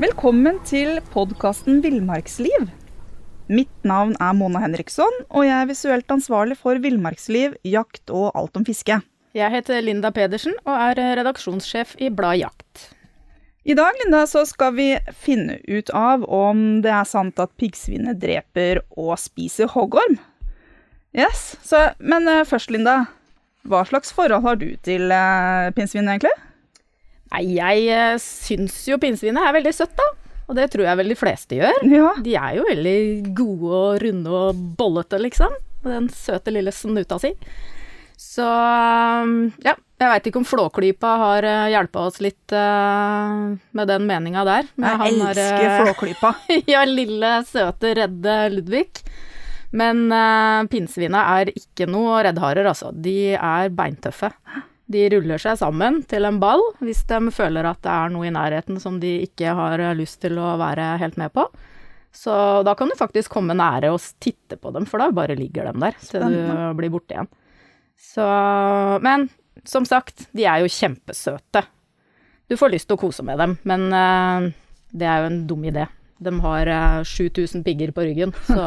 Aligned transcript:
Velkommen 0.00 0.56
til 0.64 0.94
podkasten 1.12 1.82
Villmarksliv. 1.84 2.70
Mitt 3.52 3.82
navn 3.84 4.14
er 4.16 4.32
Mona 4.38 4.62
Henriksson, 4.62 5.12
og 5.28 5.44
jeg 5.44 5.52
er 5.52 5.68
visuelt 5.68 6.14
ansvarlig 6.14 6.56
for 6.56 6.80
villmarksliv, 6.80 7.58
jakt 7.68 8.08
og 8.08 8.30
alt 8.32 8.56
om 8.56 8.64
fiske. 8.64 8.96
Jeg 9.36 9.52
heter 9.52 9.84
Linda 9.84 10.08
Pedersen 10.16 10.56
og 10.62 10.72
er 10.72 11.02
redaksjonssjef 11.20 11.92
i 12.00 12.08
Blad 12.08 12.40
Jakt. 12.40 12.86
I 13.68 13.76
dag 13.76 14.00
Linda, 14.00 14.24
så 14.24 14.46
skal 14.48 14.72
vi 14.78 14.88
finne 15.20 15.58
ut 15.68 15.92
av 15.92 16.24
om 16.24 16.80
det 16.80 16.96
er 16.96 17.04
sant 17.04 17.36
at 17.36 17.52
piggsvinet 17.60 18.22
dreper 18.24 18.80
og 18.96 19.18
spiser 19.20 19.68
hoggorm. 19.74 20.16
Yes, 21.12 21.58
så, 21.60 21.90
Men 21.98 22.24
uh, 22.24 22.46
først, 22.48 22.72
Linda. 22.72 23.02
Hva 23.68 23.84
slags 23.84 24.16
forhold 24.16 24.48
har 24.48 24.56
du 24.56 24.70
til 24.80 25.12
uh, 25.12 25.68
pinnsvin, 25.76 26.08
egentlig? 26.08 26.32
Nei, 27.30 27.44
jeg 27.56 27.86
uh, 27.94 28.20
syns 28.22 28.82
jo 28.90 28.98
pinnsvinet 29.02 29.42
er 29.46 29.56
veldig 29.60 29.74
søtt, 29.74 29.94
da. 29.98 30.08
Og 30.50 30.56
det 30.58 30.66
tror 30.72 30.88
jeg 30.88 30.98
vel 30.98 31.12
de 31.12 31.18
fleste 31.18 31.58
gjør. 31.60 31.82
Ja. 31.86 32.14
De 32.18 32.32
er 32.34 32.56
jo 32.58 32.64
veldig 32.66 33.00
gode 33.38 33.74
og 33.80 34.00
runde 34.02 34.38
og 34.40 34.64
bollete, 34.78 35.20
liksom. 35.22 35.54
Den 35.86 36.08
søte 36.12 36.52
lille 36.52 36.74
snuta 36.74 37.20
si. 37.22 37.30
Så 38.20 38.44
ja, 38.44 39.72
jeg 40.00 40.10
veit 40.10 40.26
ikke 40.28 40.40
om 40.42 40.44
Flåklypa 40.48 41.12
har 41.22 41.46
uh, 41.46 41.70
hjelpa 41.72 42.02
oss 42.10 42.18
litt 42.20 42.52
uh, 42.52 43.54
med 43.56 43.88
den 43.88 44.04
meninga 44.10 44.44
der. 44.48 44.68
Men 44.76 45.04
jeg 45.06 45.16
elsker 45.22 45.64
uh, 45.64 45.76
Flåklypa. 45.84 46.32
ja, 46.74 46.82
lille, 46.88 47.32
søte, 47.48 47.94
redde 47.96 48.36
Ludvig. 48.52 49.04
Men 49.70 50.08
uh, 50.10 50.66
pinnsvina 50.68 51.22
er 51.38 51.52
ikke 51.54 51.86
noe 51.88 52.18
reddharer, 52.26 52.66
altså. 52.72 52.90
De 52.92 53.36
er 53.38 53.70
beintøffe. 53.72 54.32
De 54.90 55.04
ruller 55.12 55.38
seg 55.38 55.58
sammen 55.60 56.00
til 56.10 56.26
en 56.26 56.40
ball 56.42 56.62
hvis 56.82 57.04
de 57.10 57.20
føler 57.34 57.68
at 57.70 57.82
det 57.84 57.92
er 57.94 58.14
noe 58.14 58.26
i 58.26 58.34
nærheten 58.34 58.80
som 58.82 58.98
de 59.02 59.20
ikke 59.26 59.52
har 59.54 59.82
lyst 59.98 60.20
til 60.24 60.40
å 60.42 60.56
være 60.60 60.96
helt 61.02 61.20
med 61.20 61.32
på. 61.36 61.46
Så 62.10 62.32
da 62.66 62.74
kan 62.74 62.90
du 62.90 62.98
faktisk 62.98 63.30
komme 63.30 63.54
nære 63.54 63.92
og 63.94 64.02
titte 64.18 64.58
på 64.58 64.72
dem, 64.74 64.86
for 64.90 64.98
da 64.98 65.12
bare 65.14 65.38
ligger 65.38 65.70
de 65.70 65.84
der 65.84 66.00
til 66.02 66.26
du 66.26 66.40
blir 66.78 66.90
borte 66.90 67.14
igjen. 67.14 67.30
Så 68.00 68.24
Men 69.04 69.28
som 69.64 69.84
sagt, 69.84 70.26
de 70.32 70.46
er 70.48 70.62
jo 70.62 70.72
kjempesøte. 70.72 71.64
Du 72.50 72.56
får 72.58 72.72
lyst 72.74 72.88
til 72.90 72.98
å 72.98 73.00
kose 73.00 73.24
med 73.26 73.38
dem, 73.38 73.56
men 73.68 73.86
uh, 73.94 74.50
det 74.90 75.06
er 75.06 75.22
jo 75.22 75.30
en 75.30 75.40
dum 75.46 75.66
idé. 75.68 75.86
De 76.20 76.32
har 76.42 76.70
uh, 76.70 77.06
7000 77.06 77.62
pigger 77.66 77.92
på 77.94 78.08
ryggen, 78.08 78.34
så 78.48 78.66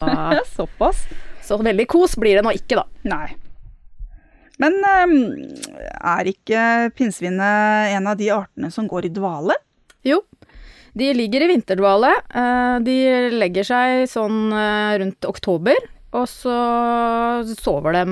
Såpass. 0.56 1.04
Så 1.44 1.58
veldig 1.60 1.86
kos 1.90 2.16
blir 2.20 2.38
det 2.38 2.44
nå 2.46 2.54
ikke, 2.56 2.80
da. 2.80 2.86
Nei. 3.10 3.28
Men 4.60 4.76
um, 4.84 5.14
er 5.96 6.28
ikke 6.28 6.90
pinnsvinet 6.96 7.94
en 7.96 8.10
av 8.10 8.18
de 8.20 8.28
artene 8.34 8.68
som 8.72 8.88
går 8.90 9.08
i 9.08 9.14
dvale? 9.16 9.56
Jo, 10.04 10.20
de 10.96 11.12
ligger 11.14 11.44
i 11.44 11.48
vinterdvale. 11.52 12.10
De 12.84 12.96
legger 13.32 13.66
seg 13.66 14.04
sånn 14.10 14.52
rundt 15.00 15.28
oktober. 15.28 15.78
Og 16.10 16.26
så 16.26 16.54
sover 17.54 17.94
de 17.94 18.02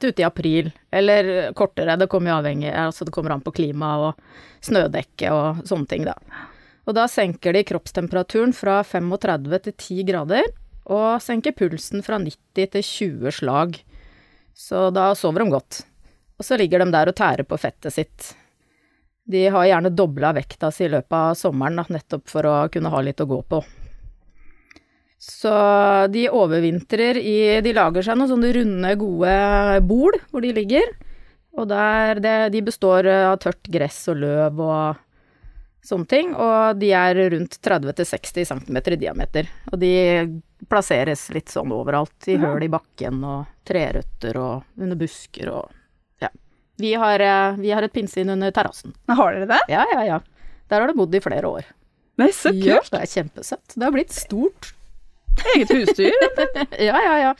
til 0.00 0.12
ute 0.12 0.20
i 0.22 0.26
april, 0.26 0.68
eller 0.92 1.30
kortere. 1.56 1.96
Det 1.96 2.08
kommer 2.12 2.34
jo 2.34 2.40
avhengig 2.42 2.72
altså 2.74 3.08
det 3.08 3.14
kommer 3.14 3.32
an 3.32 3.44
på 3.44 3.54
klima 3.56 3.94
og 4.04 4.18
snødekke 4.64 5.32
og 5.32 5.62
sånne 5.68 5.88
ting, 5.88 6.04
da. 6.04 6.16
Og 6.88 6.96
da 6.96 7.06
senker 7.08 7.56
de 7.56 7.64
kroppstemperaturen 7.68 8.52
fra 8.56 8.82
35 8.84 9.58
til 9.64 9.74
10 9.74 10.04
grader, 10.08 10.50
og 10.88 11.22
senker 11.22 11.54
pulsen 11.56 12.02
fra 12.04 12.18
90 12.22 12.72
til 12.74 12.84
20 12.84 13.34
slag. 13.40 13.78
Så 14.56 14.88
da 14.94 15.12
sover 15.14 15.44
de 15.44 15.52
godt. 15.52 15.82
Og 16.38 16.46
så 16.46 16.58
ligger 16.58 16.82
de 16.82 16.92
der 16.94 17.10
og 17.10 17.16
tærer 17.18 17.46
på 17.46 17.58
fettet 17.60 17.94
sitt. 17.94 18.30
De 19.28 19.44
har 19.52 19.66
gjerne 19.68 19.92
dobla 19.92 20.32
vekta 20.32 20.70
si 20.72 20.86
i 20.86 20.92
løpet 20.92 21.12
av 21.14 21.36
sommeren, 21.36 21.82
nettopp 21.92 22.30
for 22.30 22.48
å 22.48 22.54
kunne 22.72 22.92
ha 22.92 23.02
litt 23.04 23.20
å 23.20 23.28
gå 23.28 23.42
på. 23.44 23.60
Så 25.18 25.52
de 26.14 26.28
overvintrer 26.30 27.18
i 27.18 27.58
De 27.60 27.72
lager 27.74 28.06
seg 28.06 28.16
noen 28.16 28.30
sånne 28.30 28.52
runde, 28.54 28.94
gode 29.00 29.34
bol 29.84 30.14
hvor 30.30 30.44
de 30.44 30.54
ligger. 30.54 30.94
Og 31.58 31.66
der 31.68 32.22
det, 32.22 32.36
De 32.54 32.62
består 32.62 33.08
av 33.10 33.36
tørt 33.42 33.68
gress 33.68 34.04
og 34.08 34.22
løv 34.22 34.62
og 34.62 35.02
sånne 35.88 36.08
ting. 36.10 36.34
Og 36.36 36.78
de 36.80 36.92
er 36.96 37.18
rundt 37.34 37.58
30-60 37.64 38.50
cm 38.52 38.78
i 38.78 39.00
diameter. 39.00 39.48
Og 39.72 39.80
de 39.80 39.92
plasseres 40.68 41.28
litt 41.34 41.52
sånn 41.52 41.72
overalt. 41.74 42.16
I 42.28 42.38
høl 42.40 42.66
i 42.66 42.70
bakken 42.72 43.22
og 43.24 43.48
trerøtter 43.68 44.38
og 44.40 44.80
under 44.80 45.00
busker 45.00 45.52
og 45.54 45.74
Ja. 46.22 46.30
Vi 46.78 46.92
har, 46.94 47.22
vi 47.58 47.70
har 47.74 47.82
et 47.82 47.92
pinnsvin 47.94 48.30
under 48.30 48.52
terrassen. 48.54 48.94
Har 49.08 49.34
dere 49.34 49.48
det? 49.50 49.60
Ja, 49.72 49.84
ja, 49.94 50.04
ja. 50.06 50.20
Der 50.68 50.80
har 50.82 50.90
det 50.90 50.98
bodd 50.98 51.14
i 51.14 51.22
flere 51.24 51.48
år. 51.48 51.70
Nei, 52.18 52.32
så 52.34 52.50
kult. 52.50 52.66
Ja, 52.66 52.82
det 52.92 53.00
er 53.04 53.10
kjempesøtt. 53.14 53.74
Det 53.74 53.84
har 53.86 53.94
blitt 53.94 54.12
stort. 54.12 54.72
Eget 55.54 55.70
husdyr? 55.70 56.14
ja, 56.88 56.98
ja, 56.98 57.18
ja. 57.22 57.34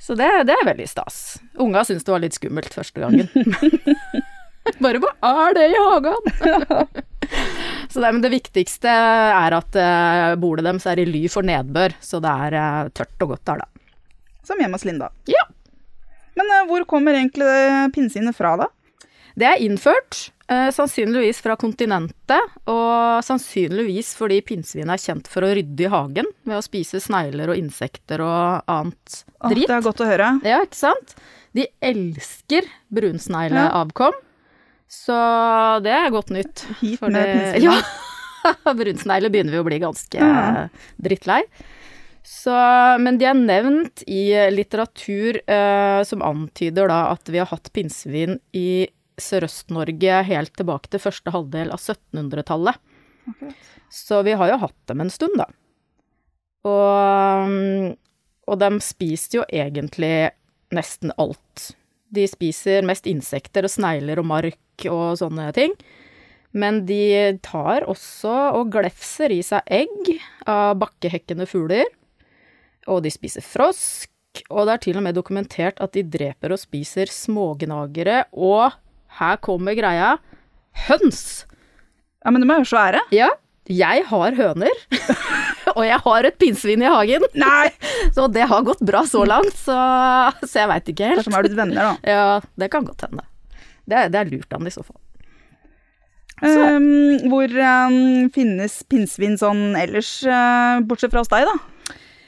Så 0.00 0.16
det, 0.16 0.28
det 0.48 0.56
er 0.56 0.66
veldig 0.66 0.86
stas. 0.88 1.38
Unga 1.60 1.84
syntes 1.84 2.04
det 2.04 2.12
var 2.12 2.22
litt 2.24 2.36
skummelt 2.36 2.72
første 2.74 3.00
gangen. 3.00 3.28
Bare 4.84 5.00
hva 5.02 5.12
er 5.48 5.56
det 5.56 5.66
i 5.72 5.80
hagen? 5.80 6.30
så 7.92 8.02
det, 8.02 8.12
men 8.12 8.22
det 8.24 8.32
viktigste 8.34 8.90
er 8.90 9.56
at 9.58 9.80
uh, 9.80 10.34
bordet 10.40 10.66
deres 10.68 10.86
er 10.90 11.02
i 11.02 11.08
ly 11.08 11.24
for 11.32 11.46
nedbør, 11.46 11.96
så 12.04 12.22
det 12.24 12.36
er 12.46 12.58
uh, 12.60 12.92
tørt 12.94 13.26
og 13.26 13.34
godt 13.34 13.44
der, 13.50 13.64
da. 13.64 13.90
Som 14.44 14.60
hjemme 14.60 14.76
hos 14.76 14.86
Linda. 14.88 15.10
Ja. 15.30 15.44
Men 16.38 16.50
uh, 16.50 16.64
hvor 16.70 16.86
kommer 16.90 17.16
egentlig 17.16 17.92
pinnsvinet 17.94 18.36
fra, 18.36 18.56
da? 18.64 18.70
Det 19.34 19.46
er 19.48 19.62
innført, 19.66 20.28
eh, 20.46 20.68
sannsynligvis 20.70 21.40
fra 21.42 21.56
kontinentet, 21.58 22.52
og 22.70 23.22
sannsynligvis 23.26 24.12
fordi 24.14 24.38
pinnsvinet 24.46 24.94
er 24.94 25.02
kjent 25.02 25.30
for 25.30 25.46
å 25.46 25.50
rydde 25.58 25.86
i 25.86 25.90
hagen 25.90 26.28
ved 26.46 26.58
å 26.58 26.62
spise 26.62 27.00
snegler 27.02 27.50
og 27.50 27.58
insekter 27.58 28.22
og 28.22 28.70
annet 28.70 29.24
dritt. 29.42 29.64
Åh, 29.66 29.72
det 29.72 29.78
er 29.78 29.88
godt 29.88 30.04
å 30.04 30.10
høre. 30.10 30.28
Ja, 30.46 30.60
ikke 30.62 30.78
sant? 30.84 31.16
De 31.54 31.66
elsker 31.82 32.70
brunsnegleavkom, 32.94 34.14
ja. 34.14 34.30
Så 34.94 35.18
det 35.84 35.92
er 35.92 36.12
godt 36.14 36.32
nytt. 36.34 36.64
Hit 36.80 37.02
med 37.02 37.24
pinnsvin. 37.26 37.64
Ja, 37.66 38.74
brunsnegler 38.78 39.32
begynner 39.32 39.56
vi 39.56 39.62
å 39.62 39.66
bli 39.66 39.80
ganske 39.82 40.20
ja. 40.20 40.66
drittlei. 41.02 41.42
Så, 42.24 42.54
men 43.04 43.18
de 43.20 43.26
er 43.28 43.36
nevnt 43.36 44.04
i 44.08 44.32
litteratur 44.52 45.42
eh, 45.44 46.00
som 46.08 46.24
antyder 46.24 46.88
da 46.88 47.02
at 47.12 47.28
vi 47.28 47.40
har 47.42 47.50
hatt 47.50 47.68
pinnsvin 47.76 48.38
i 48.56 48.86
Sørøst-Norge 49.20 50.22
helt 50.26 50.54
tilbake 50.56 50.90
til 50.90 51.02
første 51.04 51.34
halvdel 51.34 51.74
av 51.74 51.82
1700-tallet. 51.82 52.80
Okay. 53.34 53.52
Så 53.92 54.22
vi 54.26 54.34
har 54.40 54.50
jo 54.50 54.62
hatt 54.64 54.80
dem 54.90 55.04
en 55.04 55.12
stund, 55.12 55.36
da. 55.38 55.46
Og, 56.64 57.92
og 58.48 58.60
de 58.62 58.70
spiser 58.82 59.42
jo 59.42 59.46
egentlig 59.52 60.16
nesten 60.74 61.12
alt. 61.20 61.68
De 62.14 62.24
spiser 62.30 62.86
mest 62.88 63.06
insekter 63.10 63.68
og 63.68 63.72
snegler 63.72 64.20
og 64.22 64.28
mark 64.32 64.58
og 64.90 65.18
sånne 65.20 65.50
ting. 65.56 65.74
Men 66.54 66.84
de 66.86 67.34
tar 67.42 67.86
også 67.90 68.32
og 68.60 68.70
glefser 68.74 69.32
i 69.34 69.40
seg 69.42 69.66
egg 69.66 70.12
av 70.46 70.78
bakkehekkende 70.82 71.48
fugler. 71.50 71.88
Og 72.90 73.02
de 73.04 73.10
spiser 73.12 73.44
frosk. 73.44 74.10
Og 74.50 74.66
det 74.66 74.74
er 74.74 74.82
til 74.82 74.98
og 74.98 75.04
med 75.06 75.14
dokumentert 75.18 75.78
at 75.82 75.94
de 75.94 76.02
dreper 76.06 76.54
og 76.54 76.58
spiser 76.58 77.10
smågnagere 77.10 78.24
og 78.34 78.74
her 79.20 79.38
kommer 79.42 79.76
greia. 79.78 80.16
Høns! 80.88 81.44
Ja, 82.24 82.32
men 82.32 82.42
de 82.42 82.48
er 82.50 82.62
jo 82.62 82.70
svære. 82.70 83.02
Ja, 83.14 83.28
jeg 83.70 84.06
har 84.08 84.34
høner. 84.38 84.80
og 85.76 85.84
jeg 85.86 86.00
har 86.06 86.26
et 86.26 86.38
pinnsvin 86.40 86.82
i 86.82 86.90
hagen. 86.90 87.26
Nei! 87.38 87.68
Så 88.16 88.26
det 88.32 88.48
har 88.50 88.66
gått 88.66 88.82
bra 88.84 89.04
så 89.08 89.24
langt, 89.26 89.56
så, 89.58 89.76
så 90.44 90.60
jeg 90.60 90.70
veit 90.70 90.90
ikke 90.92 91.08
helt. 91.08 91.22
Kanskje 91.22 91.32
de 91.32 91.38
er 91.38 91.46
blitt 91.46 91.56
venner, 91.58 91.86
da. 91.88 91.94
Ja, 92.06 92.26
det 92.60 92.68
kan 92.70 92.86
godt 92.86 93.06
hende. 93.06 93.24
Det 93.84 94.08
det 94.14 94.20
er 94.20 94.32
lurt 94.32 94.56
an 94.56 94.68
i 94.68 94.74
så 94.74 94.84
fall. 94.86 95.00
Um, 96.44 97.28
hvor 97.30 97.46
um, 97.46 98.26
finnes 98.34 98.80
pinnsvin 98.90 99.38
sånn 99.38 99.76
ellers, 99.78 100.16
uh, 100.26 100.82
bortsett 100.84 101.14
fra 101.14 101.22
hos 101.22 101.30
deg, 101.30 101.46
da? 101.46 101.54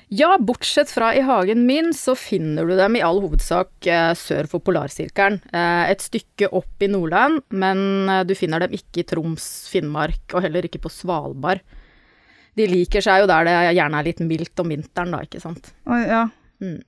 Ja, 0.09 0.37
bortsett 0.39 0.91
fra 0.95 1.09
i 1.19 1.21
hagen 1.27 1.65
min, 1.67 1.91
så 1.95 2.15
finner 2.15 2.67
du 2.67 2.77
dem 2.79 2.95
i 2.95 3.03
all 3.03 3.19
hovedsak 3.25 3.89
eh, 3.91 4.13
sør 4.15 4.47
for 4.47 4.63
polarsirkelen. 4.63 5.41
Eh, 5.51 5.91
et 5.91 6.05
stykke 6.05 6.47
opp 6.55 6.85
i 6.85 6.89
Nordland, 6.93 7.43
men 7.51 8.07
eh, 8.07 8.23
du 8.23 8.37
finner 8.39 8.63
dem 8.63 8.77
ikke 8.79 9.03
i 9.03 9.07
Troms, 9.11 9.67
Finnmark, 9.73 10.23
og 10.31 10.47
heller 10.47 10.69
ikke 10.69 10.85
på 10.85 10.93
Svalbard. 10.95 11.65
De 12.57 12.69
liker 12.71 13.03
seg 13.03 13.25
jo 13.25 13.31
der 13.33 13.49
det 13.49 13.57
gjerne 13.81 13.99
er 13.99 14.07
litt 14.07 14.23
mildt 14.23 14.63
om 14.63 14.71
vinteren, 14.71 15.11
da, 15.17 15.25
ikke 15.27 15.43
sant. 15.43 15.73
Ja. 15.91 16.23
Mm. 16.63 16.79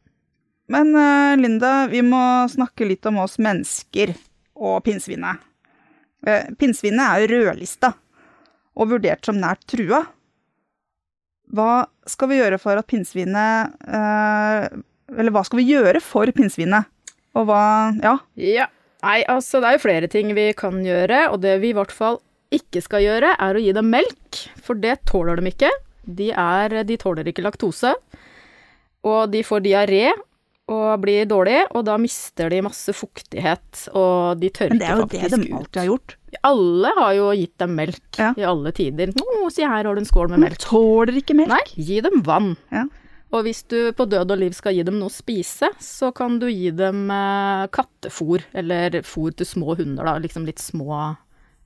Men 0.71 0.95
uh, 0.95 1.35
Linda, 1.41 1.73
vi 1.91 2.05
må 2.07 2.23
snakke 2.53 2.87
litt 2.87 3.07
om 3.09 3.19
oss 3.25 3.39
mennesker 3.43 4.15
og 4.59 4.83
pinnsvinet. 4.87 5.43
Uh, 6.27 6.51
pinnsvinet 6.59 7.05
er 7.07 7.25
jo 7.25 7.43
rødlista 7.47 7.93
og 8.79 8.93
vurdert 8.93 9.27
som 9.27 9.39
nært 9.41 9.65
trua. 9.71 10.05
Hva 11.55 11.87
skal 12.11 12.31
vi 12.33 12.41
gjøre 12.41 12.59
for 12.61 12.77
at 12.77 12.85
pinnsvinet 12.91 13.73
uh, 13.89 14.67
Eller 15.17 15.33
hva 15.33 15.41
skal 15.47 15.63
vi 15.63 15.71
gjøre 15.71 16.03
for 16.05 16.29
pinnsvinet? 16.37 16.91
Og 17.39 17.49
hva 17.49 17.63
Ja. 18.03 18.19
Ja. 18.37 18.69
Nei, 18.99 19.23
altså 19.31 19.61
det 19.63 19.69
er 19.69 19.77
jo 19.77 19.85
flere 19.85 20.09
ting 20.11 20.33
vi 20.35 20.49
kan 20.59 20.81
gjøre, 20.83 21.29
og 21.31 21.39
det 21.45 21.61
vi 21.63 21.71
i 21.71 21.77
hvert 21.77 21.93
fall 21.95 22.19
ikke 22.51 22.81
skal 22.83 23.05
gjøre, 23.05 23.37
er 23.39 23.55
å 23.55 23.61
gi 23.63 23.71
dem 23.77 23.93
melk, 23.93 24.41
for 24.59 24.75
det 24.75 24.97
tåler 25.07 25.39
de 25.39 25.53
ikke. 25.53 25.71
De, 26.03 26.33
er, 26.33 26.81
de 26.89 26.97
tåler 26.99 27.31
ikke 27.31 27.45
laktose, 27.47 27.93
og 29.07 29.31
de 29.31 29.45
får 29.47 29.63
diaré 29.69 30.09
og 30.69 31.01
blir 31.01 31.25
dårlig, 31.31 31.63
og 31.73 31.85
da 31.89 31.97
mister 32.01 32.51
de 32.53 32.61
masse 32.67 32.93
fuktighet, 32.93 33.87
og 33.97 34.39
de 34.43 34.51
tørker 34.53 34.77
faktisk 34.77 34.77
ut. 34.77 34.77
Men 34.77 34.83
det 34.83 34.89
er 34.89 35.01
jo 35.01 35.09
det 35.09 35.49
de 35.49 35.53
alltid 35.59 35.81
har 35.81 35.89
gjort. 35.89 36.15
Alle 36.45 36.91
har 36.99 37.13
jo 37.17 37.29
gitt 37.41 37.55
dem 37.63 37.75
melk 37.79 38.19
Ja. 38.21 38.31
i 38.37 38.45
alle 38.45 38.73
tider. 38.77 39.13
Å, 39.17 39.49
si 39.55 39.65
her 39.65 39.85
har 39.89 39.95
du 39.97 40.03
en 40.03 40.09
skål 40.09 40.29
med 40.35 40.43
melk. 40.45 40.59
Men 40.59 40.67
tåler 40.69 41.21
ikke 41.23 41.37
melk. 41.39 41.49
Nei, 41.55 41.85
gi 41.89 42.01
dem 42.05 42.21
vann. 42.27 42.51
Ja. 42.75 42.85
Og 43.33 43.43
hvis 43.45 43.63
du 43.69 43.93
på 43.93 44.07
død 44.09 44.31
og 44.33 44.39
liv 44.41 44.53
skal 44.57 44.73
gi 44.77 44.85
dem 44.89 44.99
noe 45.01 45.09
å 45.11 45.13
spise, 45.13 45.69
så 45.85 46.13
kan 46.17 46.39
du 46.41 46.47
gi 46.49 46.71
dem 46.73 47.11
eh, 47.13 47.67
kattefôr, 47.73 48.45
eller 48.57 49.01
fôr 49.05 49.33
til 49.37 49.49
små 49.49 49.75
hunder, 49.77 50.05
da. 50.05 50.15
Liksom 50.21 50.47
litt 50.49 50.61
små, 50.61 51.17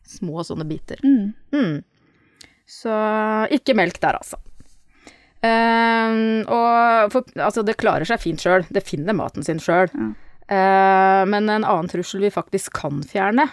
små 0.06 0.42
sånne 0.46 0.66
biter. 0.66 0.98
Mm. 1.06 1.34
Mm. 1.54 1.76
Så 2.66 2.94
ikke 3.54 3.74
melk 3.78 3.98
der, 4.02 4.18
altså. 4.22 4.38
Eh, 5.42 6.18
og 6.46 7.12
for, 7.14 7.26
altså, 7.34 7.64
det 7.66 7.78
klarer 7.80 8.06
seg 8.08 8.20
fint 8.22 8.42
sjøl. 8.42 8.66
Det 8.70 8.84
finner 8.86 9.16
maten 9.18 9.46
sin 9.46 9.62
sjøl. 9.62 9.90
Eh, 10.52 11.22
men 11.28 11.48
en 11.48 11.64
annen 11.64 11.90
trussel 11.90 12.22
vi 12.24 12.32
faktisk 12.34 12.74
kan 12.82 13.02
fjerne, 13.06 13.48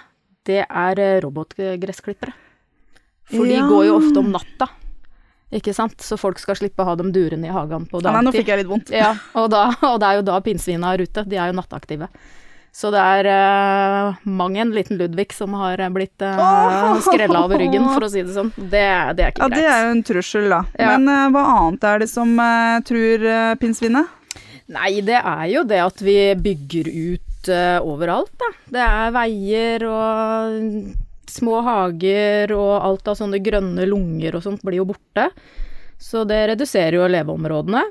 det 0.50 0.64
er 0.66 1.02
eh, 1.02 1.18
robotgressklippere. 1.24 2.36
For 3.30 3.46
de 3.46 3.60
går 3.62 3.86
jo 3.86 3.98
ofte 4.00 4.22
om 4.24 4.32
natta. 4.34 4.70
Ikke 5.54 5.74
sant? 5.74 5.98
Så 6.06 6.18
folk 6.18 6.38
skal 6.42 6.58
slippe 6.58 6.84
å 6.84 6.92
ha 6.92 6.96
dem 6.98 7.12
durende 7.14 7.50
i 7.50 7.54
hagen 7.54 7.88
på 7.90 8.02
Ja, 8.04 8.14
nei, 8.14 8.26
nå 8.26 8.34
fikk 8.34 8.52
jeg 8.52 8.62
litt 8.62 8.70
vondt. 8.70 8.92
Ja, 8.94 9.16
og, 9.38 9.50
da, 9.54 9.68
og 9.92 9.98
det 10.02 10.10
er 10.10 10.20
jo 10.20 10.26
da 10.28 10.38
pinnsvina 10.46 10.94
er 10.94 11.06
ute. 11.06 11.26
De 11.30 11.38
er 11.38 11.50
jo 11.50 11.58
nattaktive. 11.58 12.10
Så 12.72 12.92
det 12.94 13.02
er 13.02 13.28
uh, 13.28 14.20
mang 14.30 14.56
en 14.62 14.72
liten 14.76 15.00
Ludvig 15.00 15.34
som 15.36 15.56
har 15.58 15.82
blitt 15.96 16.22
uh, 16.22 17.00
skrella 17.04 17.42
over 17.48 17.60
ryggen, 17.60 17.88
for 17.90 18.06
å 18.06 18.10
si 18.12 18.22
det 18.24 18.36
sånn. 18.36 18.52
Det, 18.56 18.86
det 19.18 19.26
er 19.26 19.34
ikke 19.34 19.42
Ja, 19.42 19.50
greit. 19.50 19.58
det 19.58 19.66
er 19.74 19.82
jo 19.88 19.92
en 19.96 20.04
trussel, 20.12 20.48
da. 20.54 20.62
Ja. 20.80 20.94
Men 20.96 21.10
uh, 21.10 21.26
hva 21.34 21.44
annet 21.58 21.88
er 21.90 22.04
det 22.06 22.10
som 22.12 22.32
uh, 22.40 22.78
truer 22.88 23.26
uh, 23.26 23.56
pinnsvinet? 23.60 24.16
Nei, 24.70 25.00
det 25.02 25.18
er 25.18 25.46
jo 25.50 25.64
det 25.66 25.82
at 25.82 26.02
vi 26.06 26.18
bygger 26.38 26.92
ut 26.94 27.50
uh, 27.50 27.80
overalt, 27.90 28.32
da. 28.38 28.52
Det 28.78 28.84
er 28.86 29.16
veier 29.18 29.86
og 29.90 30.60
små 31.30 31.60
hager 31.66 32.54
og 32.58 32.72
alt 32.86 33.10
av 33.12 33.18
sånne 33.18 33.42
grønne 33.46 33.86
lunger 33.90 34.38
og 34.38 34.46
sånt 34.46 34.62
blir 34.66 34.80
jo 34.84 34.88
borte. 34.90 35.28
Så 36.00 36.22
det 36.30 36.46
reduserer 36.54 36.96
jo 37.02 37.10
leveområdene. 37.12 37.82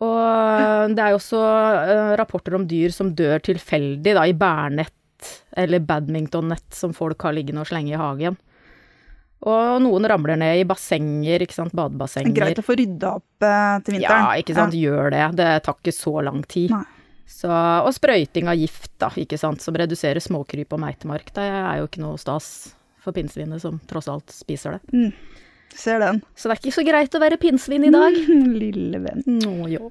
Og 0.00 0.94
det 0.96 1.02
er 1.04 1.12
jo 1.12 1.18
også 1.18 1.40
uh, 1.40 2.12
rapporter 2.20 2.56
om 2.56 2.64
dyr 2.68 2.92
som 2.94 3.12
dør 3.16 3.42
tilfeldig 3.44 4.14
da, 4.16 4.24
i 4.24 4.36
bærnett 4.36 4.96
eller 5.60 5.82
badmintonnett 5.84 6.72
som 6.72 6.94
folk 6.96 7.20
har 7.26 7.36
liggende 7.36 7.64
og 7.64 7.68
slenge 7.68 7.92
i 7.92 8.00
hagen. 8.00 8.38
Og 9.48 9.80
noen 9.80 10.04
ramler 10.08 10.36
ned 10.40 10.60
i 10.60 10.66
bassenger, 10.68 11.44
ikke 11.44 11.56
sant, 11.56 11.74
badebassenger. 11.76 12.34
Greit 12.36 12.60
å 12.60 12.64
få 12.64 12.76
rydda 12.76 13.12
opp 13.16 13.44
eh, 13.46 13.76
til 13.86 13.96
vinteren. 13.96 14.26
Ja, 14.26 14.40
ikke 14.40 14.56
sant, 14.56 14.76
gjør 14.76 15.14
det. 15.14 15.22
Det 15.38 15.46
tar 15.64 15.78
ikke 15.78 15.94
så 15.96 16.12
lang 16.26 16.42
tid. 16.44 16.74
Så, 17.30 17.48
og 17.48 17.88
sprøyting 17.96 18.50
av 18.52 18.58
gift, 18.60 18.90
da, 19.00 19.08
ikke 19.22 19.38
sant, 19.40 19.62
som 19.64 19.76
reduserer 19.80 20.20
småkryp 20.20 20.76
og 20.76 20.82
meitemark. 20.82 21.32
Det 21.36 21.46
er 21.46 21.80
jo 21.80 21.88
ikke 21.88 22.02
noe 22.04 22.20
stas 22.20 22.50
for 23.00 23.16
pinnsvinet, 23.16 23.62
som 23.62 23.78
tross 23.88 24.10
alt 24.12 24.34
spiser 24.34 24.76
det. 24.76 24.98
Ser 25.76 26.02
den. 26.02 26.20
Så 26.34 26.48
det 26.48 26.56
er 26.56 26.62
ikke 26.62 26.76
så 26.76 26.84
greit 26.86 27.14
å 27.16 27.22
være 27.22 27.40
pinnsvin 27.40 27.86
i 27.88 27.92
dag. 27.94 28.16
Lille 28.62 29.00
venn. 29.02 29.24
Nå 29.26 29.70
jo. 29.72 29.90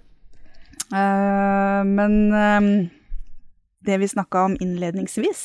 Uh, 0.90 1.82
men 1.86 2.16
uh, 2.34 2.70
det 3.86 4.00
vi 4.02 4.08
snakka 4.10 4.48
om 4.48 4.56
innledningsvis 4.58 5.44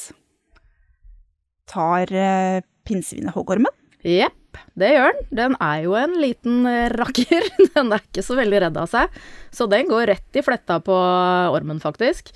Tar 1.68 2.08
uh, 2.08 2.64
pinnsvinet 2.88 3.36
hoggormen? 3.36 3.72
Jepp, 4.04 4.58
det 4.76 4.90
gjør 4.94 5.14
den. 5.16 5.28
Den 5.38 5.56
er 5.64 5.78
jo 5.86 5.94
en 5.96 6.16
liten 6.20 6.66
eh, 6.68 6.90
rakker. 6.92 7.46
Den 7.76 7.92
er 7.94 8.02
ikke 8.04 8.24
så 8.24 8.36
veldig 8.36 8.58
redd 8.66 8.76
av 8.76 8.90
seg. 8.92 9.14
Så 9.48 9.64
den 9.70 9.88
går 9.88 10.10
rett 10.12 10.36
i 10.36 10.42
fletta 10.44 10.76
på 10.84 10.92
ormen, 10.92 11.80
faktisk. 11.80 12.34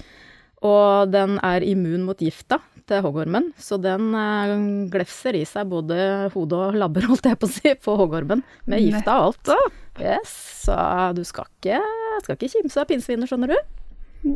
Og 0.65 1.12
den 1.12 1.37
er 1.44 1.67
immun 1.67 2.06
mot 2.09 2.25
gifta 2.25 2.56
til 2.88 3.02
hoggormen, 3.05 3.50
så 3.61 3.76
den 3.81 4.08
eh, 4.17 4.52
glefser 4.93 5.37
i 5.38 5.44
seg 5.49 5.69
både 5.70 5.96
hode 6.35 6.58
og 6.69 6.79
labber, 6.81 7.06
holdt 7.11 7.29
jeg 7.31 7.38
på 7.40 7.49
å 7.49 7.52
si, 7.52 7.75
på 7.85 7.96
hoggormen. 8.00 8.43
Med 8.69 8.82
gifta 8.87 9.19
og 9.23 9.31
alt. 9.32 9.75
Yes, 9.99 10.32
så 10.64 10.76
du 11.17 11.23
skal 11.26 11.49
ikke, 11.58 11.81
skal 12.25 12.37
ikke 12.38 12.52
kimse 12.56 12.81
av 12.82 12.88
pinnsvinet, 12.90 13.29
skjønner 13.31 13.55
du. 13.55 13.58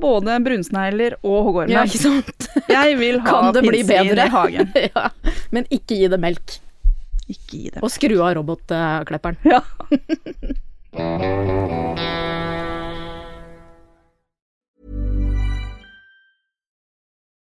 Både 0.03 0.37
brunsnegler 0.45 1.17
og 1.27 1.39
hoggormen. 1.49 1.75
Ja, 1.75 1.83
ikke 1.87 2.03
sant? 2.05 2.49
Jeg 2.71 2.99
vil 3.01 3.19
ha 3.25 3.27
Kan 3.33 3.55
det 3.57 3.65
bli 3.67 3.81
pinnsvin 3.83 4.21
i 4.23 4.29
hagen. 4.37 4.75
ja. 4.79 5.09
Men 5.55 5.67
ikke 5.75 5.99
gi 5.99 6.11
det 6.13 6.21
melk. 6.23 6.59
Ikke 7.31 7.57
gi 7.57 7.71
det. 7.75 7.83
Og 7.83 7.91
skru 7.95 8.19
av 8.23 8.37
robotklipperen. 8.39 9.39
Ja. 9.49 9.63